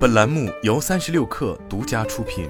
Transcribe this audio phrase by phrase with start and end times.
[0.00, 2.48] 本栏目由三十六氪独家出品。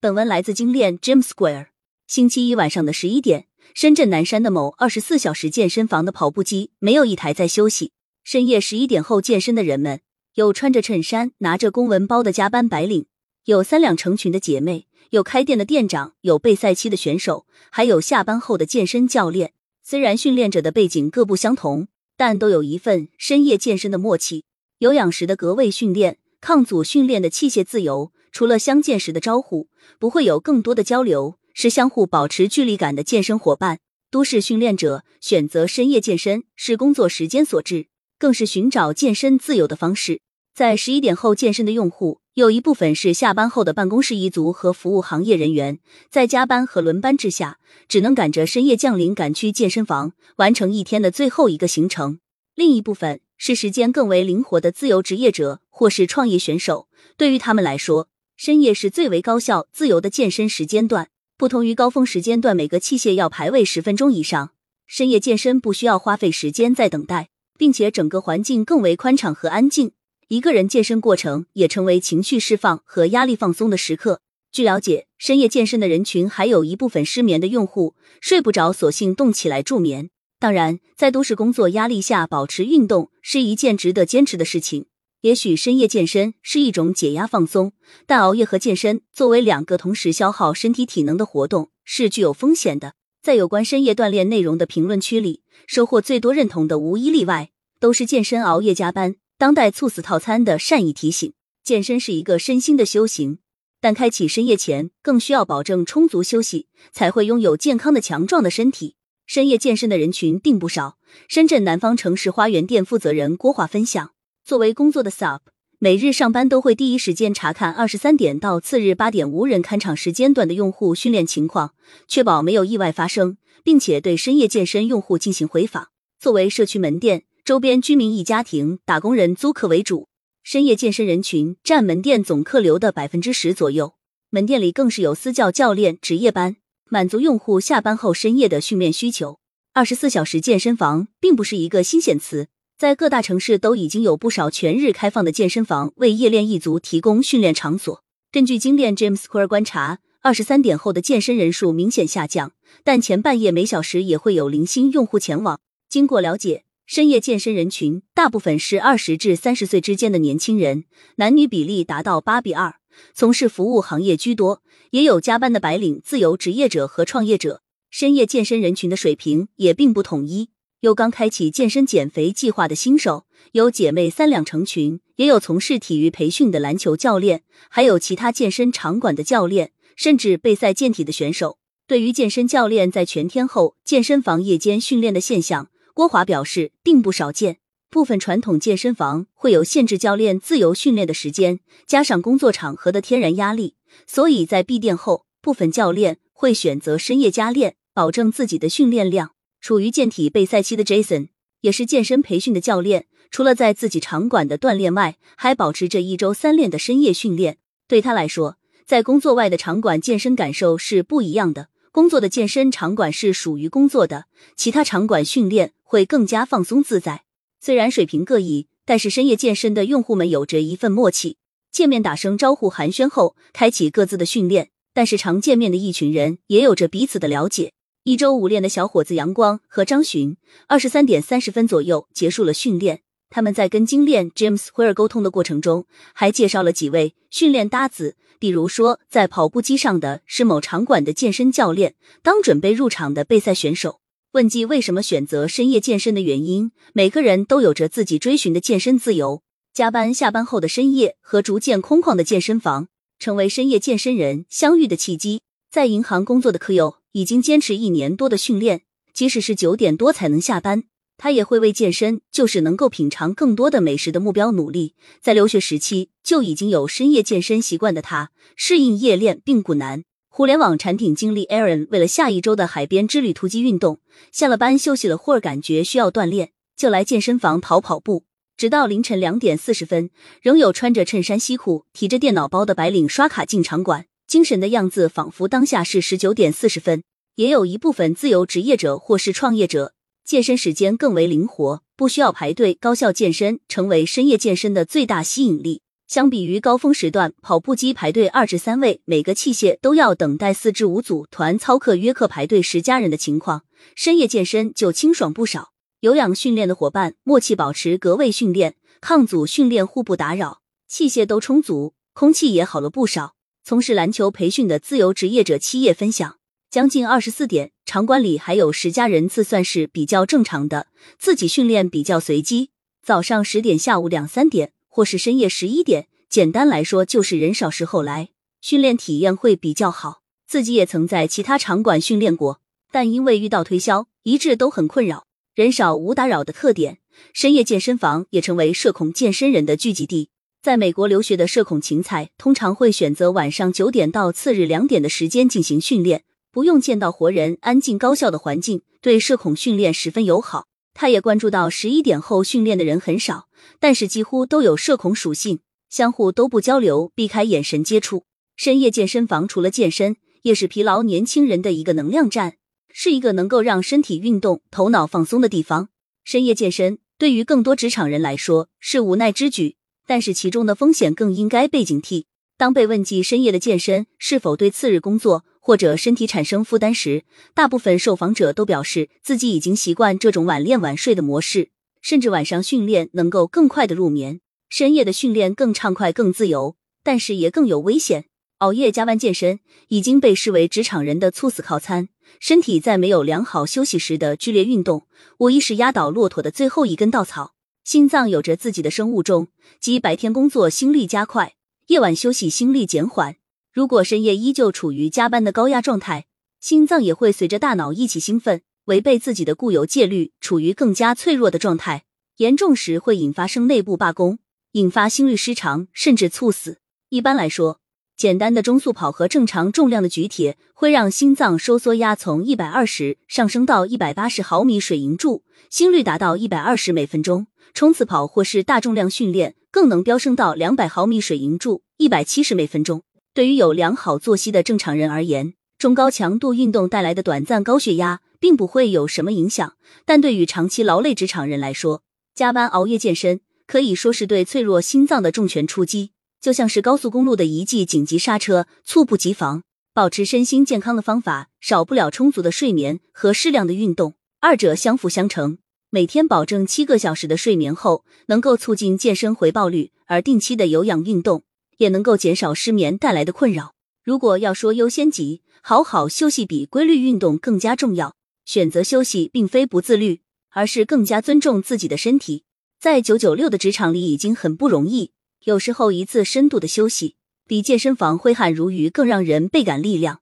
[0.00, 1.68] 本文来自精炼 Gym Square。
[2.08, 7.92] 星期一晚上的十一点，深圳南山的某二十四小时健身房的跑步机没有一台在休息。
[8.24, 10.00] 深夜十一点后健身的人们，
[10.34, 13.06] 有穿着衬衫、拿着公文包的加班白领，
[13.44, 19.52] 有三两成群的姐妹，有开店的店长，有备赛期的选手，还有下班后的健身教练。
[19.84, 21.86] 虽然训练者的背景各不相同，
[22.16, 24.44] 但都有一份深夜健身的默契。
[24.78, 28.12] 有氧时的隔位训练，抗阻训练的器械自由。
[28.32, 29.68] 除了相见时的招呼，
[29.98, 33.78] 不会有更多的交流，是相互保持距离感的健身伙伴。
[34.10, 37.86] 都市训练者选择深夜健身，是工作时间所致，
[38.18, 40.20] 更是寻找健身自由的方式。
[40.54, 45.78] 在十一点后健身的用户，有一部分是下班后的办公室一族和服务行业人员，
[46.10, 47.58] 在加班和轮班之下。
[47.88, 52.18] 只能赶着深夜降临赶去健身房，完成一天的最后一个行程。
[52.54, 56.88] 另一部分是时间更为灵活的自由职业者或是创业选手。
[57.16, 61.08] 对于他们来说，深夜是最为高效、自由的健身时间段。
[61.38, 64.50] 不同于高峰时间段，每个器械要排位十分钟以上，
[64.86, 69.92] 深夜健身不需要花费时间在等待，并且整个环境更为宽敞和安静。
[70.28, 74.22] 一个人健身过程也成为情绪释放和压力放松的时刻。
[74.50, 80.10] 据了解，深夜健身的人群还有一部分失眠的用户，睡不着，索性动起来助眠。
[80.40, 84.86] 当然，在都市工作压力下，保持运动是一件值得坚持的事情。
[85.20, 87.72] 也许深夜健身是一种解压放松，
[88.04, 92.94] 但熬夜和健身作为两个同时消耗身体体能的活动，是具有风险的。
[93.22, 101.32] 在有关深夜锻炼内容的评论区里，收获最多认同的无一例外，都是健身熬夜加班、当代猝死套餐的善意提醒。
[101.62, 103.38] 健身是一个身心的修行。
[103.80, 108.96] 但开启深夜前，更需要保证充足休息，才会拥有健康的、强壮的身体。
[109.26, 110.96] 深夜健身的人群并不少。
[111.28, 114.12] 深圳南方城市花园店负责人郭华分享，
[114.44, 115.40] 作为工作的 SUP，
[115.78, 121.74] 每日上班都会第一时间查看二十三点到次日八点无人看场时间段的用户训练情况，
[122.08, 125.88] 确保没有意外发生，并且对深夜健身用户进行回访。
[126.18, 130.08] 作为社区门店，周边居民以家庭、打工人租客为主。
[130.42, 133.94] 深夜健身人群占门店总客流的百分之十左右，
[134.30, 136.56] 门店里更是有私教教练值夜班，
[136.90, 139.38] 满足用户下班后深夜的训练需求。
[139.72, 148.02] 二十四小时健身房并不是一个新鲜词，在各大城市都已经有不少全日开放的健身房为夜练一族提供训练场所。
[148.32, 152.50] 根据精炼 James Square 观察，二十三点后的健身人数明显下降，
[152.82, 155.60] 但前半夜每小时也会有零星用户前往。
[155.88, 156.64] 经过了解。
[156.86, 160.84] 深夜健身人群大部分是二十至三十岁之间的年轻人，
[161.16, 162.76] 男女比例达到八比二，
[163.12, 167.62] 从事服务行业居多，也有加班的白领、自由职业者和创业者。
[167.90, 181.58] 深夜健身人群的水平也并不统一，有刚开启健身减肥计划的新手，有姐妹三两成群，也有从事体育培训的篮球教练，还有其他健身场馆的教练，甚至备赛健体的选手。
[181.88, 185.68] 对于健身教练在全天候健身房夜间训练的现象。
[185.96, 187.56] 郭华表示，并不少见。
[187.88, 199.30] 部分传统健身房会有限制教练自由训练的时间，加上工作场合的天然压力，所以在闭店后，部分教练会选择深夜加练，保证自己的训练量。
[199.62, 201.28] 处于健体备赛期的 Jason
[201.62, 207.56] 也是健身培训的教练，除了在自己场馆的锻炼外，还保持着一周三练的深夜训练。
[207.88, 211.68] 对他来说，在工作外的场馆健身感受是不一样的。
[211.96, 217.22] 工作的健身场馆是属于工作的，其他场馆训练会更加放松自在。
[217.58, 221.38] 虽然水平各异，但是深夜健身的用户们有着一份默契，
[221.72, 224.68] 见面打声招呼寒暄后，开启各自的训练。
[224.92, 227.72] 但是常见面的一群人也有着彼此的了解。
[228.04, 230.36] 一周五练的小伙子阳光和张巡，
[230.66, 233.00] 二十三点三十分左右结束了训练。
[233.30, 243.98] 他们在跟精炼 James Where 沟通的过程中，还介绍了几位训练搭子，比如说在跑步机上的是某场馆的健身教练，当准备入场的备赛选手。
[244.34, 249.42] 问及为什么选择深夜健身的原因，每个人都有着自己追寻的健身自由。
[249.74, 252.86] 加班下班后的深夜和逐渐空旷的健身房，
[253.18, 255.40] 成为深夜健身人相遇的契机。
[255.68, 258.82] 在银行工作的柯友已经坚持一年多的训练，
[259.12, 260.84] 即使是九点多才能下班。
[261.18, 264.94] 他也会为健身，就是能够品尝更多的美食的目标努力。
[265.20, 270.04] 在留学时期就已经有深夜健身习惯的他，适应夜练并不难。
[270.28, 278.24] 互联网产品经理 Aaron 为了下一周的海边之旅突击运动，下了班休息了会儿，感觉需要锻炼，就来健身房跑跑步。
[278.58, 280.10] 直到凌晨两点四十分，
[280.42, 287.02] 仍有穿着衬衫西裤、提着电脑包的白领刷卡进场馆，精神的样子仿佛当下是十九点四十分。
[287.36, 289.95] 也有一部分自由职业者或是创业者。
[290.26, 295.82] 健身时间更为灵活，不需要排队，高效健身成为深夜健身的最大吸引力。
[296.08, 303.62] 相比于高峰时段，跑步机排队二至三位，每个器械都要等待四至五组，团操课约课排队十家人的情况，
[303.94, 305.70] 深夜健身就清爽不少。
[306.00, 313.36] 有氧训练的伙伴，默契保持隔位训练，抗阻训练互不打扰，器械都充足，空气也好了不少。
[313.62, 316.38] 从事篮球培训的自由职业者七叶分享，
[316.76, 320.88] 将近二十四点，场馆里还有十家人次，算是比较正常的。
[321.18, 322.68] 自己训练比较随机，
[323.02, 324.72] 早上十点，下午两三点。
[324.86, 328.28] 或是深夜十一点，简单来说就是人少时候来，
[328.60, 330.20] 训练体验会比较好。
[330.46, 332.60] 自己也曾在其他场馆训练过，
[332.92, 335.24] 但因为遇到推销，一致都很困扰。
[335.54, 336.98] 人少无打扰的特点，
[337.32, 340.28] 深夜健身房也成为社恐健身人的聚集地。
[340.62, 346.24] 在美国留学的社恐芹菜通常会选择晚上九点到次日两点的时间进行训练，
[346.56, 350.68] 不用见到活人，安静高效的环境对社恐训练十分友好。
[350.94, 353.48] 他也关注到十一点后训练的人很少。
[353.78, 355.58] 但是几乎都有社恐属性，
[355.90, 358.24] 相互都不交流，避开眼神接触。
[358.56, 362.54] 深夜健身房除了健身，也是疲劳年轻人的一个能量站，
[362.90, 365.90] 是一个能够让身体运动、头脑放松的地方。
[366.24, 369.76] 深夜健身对于更多职场人来说是无奈之举，
[370.06, 372.24] 但是其中的风险更应该被警惕。
[372.56, 381.70] 当被问及深夜的健身是否对次日工作或者身体产生负担时，大部分受访者都表示自己已经习惯这种晚练晚睡的模式。
[382.00, 388.26] 甚至晚上训练能够更快的入眠，深夜的训练更畅快、更自由，但是也更有危险。
[388.58, 389.58] 熬夜加班健身
[389.88, 395.08] 已经被视为职场人的猝死靠餐，身体在没有良好休息时的剧烈运动，
[395.38, 397.54] 无疑是压倒骆驼的最后一根稻草。
[397.82, 399.48] 心脏有着自己的生物钟，
[399.80, 401.54] 即白天工作心率加快，
[401.88, 403.34] 夜晚休息心率减缓。
[403.76, 406.24] 如果深夜依旧处于加班的高压状态，
[406.60, 408.62] 心脏也会随着大脑一起兴奋。
[408.86, 412.04] 违背自己的固有戒律，处于更加脆弱的状态，
[412.38, 414.38] 严重时会引发生内部罢工，
[414.72, 416.78] 引发心律失常，甚至猝死。
[417.10, 417.80] 一般来说，
[418.16, 427.48] 简单的中速跑和正常重量的举铁会让心脏收缩压从一百二十上升到一百八十毫米水银柱，心率达到一百二十每分钟。
[427.74, 433.02] 冲刺跑或是大重量训练更能飙升到两百毫米水银柱，一百七十每分钟。
[433.36, 438.22] 对于有良好作息的正常人而言，中高强度运动带来的短暂高血压。
[438.38, 439.74] 并不会有什么影响，
[440.04, 442.02] 但对于长期劳累职场人来说，
[442.34, 449.62] 加班熬夜健身可以说是对脆弱心脏的重拳出击，就像是高速公路的一记紧急刹车，猝不及防。
[449.94, 455.58] 保持身心健康的方法，少不了充足的睡眠和适量的运动，二者相辅相成。
[455.88, 461.42] 每天保证七个小时的睡眠后，能够促进健身回报率，而定期的有氧运动
[461.78, 463.74] 也能够减少失眠带来的困扰。
[464.04, 468.14] 如果要说优先级，好好休息比规律运动更加重要。
[468.44, 470.20] 选择休息并非不自律，
[470.50, 472.44] 而是更加尊重自己的身体。
[472.78, 475.10] 在九九六的职场里已经很不容易，
[475.44, 477.16] 有时候一次深度的休息
[477.48, 480.20] 比健身房挥汗如雨更让人倍感力量。